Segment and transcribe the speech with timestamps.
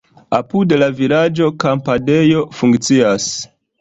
[0.37, 3.29] Apud la vilaĝo kampadejo funkcias.